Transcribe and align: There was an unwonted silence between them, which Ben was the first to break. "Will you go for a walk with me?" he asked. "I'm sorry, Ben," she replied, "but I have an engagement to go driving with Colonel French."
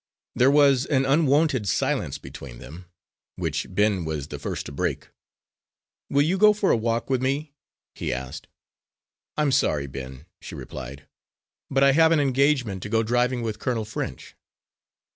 There 0.33 0.49
was 0.49 0.87
an 0.87 1.05
unwonted 1.05 1.67
silence 1.67 2.17
between 2.17 2.57
them, 2.57 2.85
which 3.35 3.67
Ben 3.69 4.03
was 4.03 4.29
the 4.29 4.39
first 4.39 4.65
to 4.65 4.71
break. 4.71 5.09
"Will 6.09 6.23
you 6.23 6.39
go 6.39 6.53
for 6.53 6.71
a 6.71 6.75
walk 6.75 7.07
with 7.07 7.21
me?" 7.21 7.53
he 7.93 8.11
asked. 8.11 8.47
"I'm 9.37 9.51
sorry, 9.51 9.85
Ben," 9.85 10.25
she 10.41 10.55
replied, 10.55 11.07
"but 11.69 11.83
I 11.83 11.91
have 11.91 12.11
an 12.11 12.19
engagement 12.19 12.81
to 12.81 12.89
go 12.89 13.03
driving 13.03 13.43
with 13.43 13.59
Colonel 13.59 13.85
French." 13.85 14.35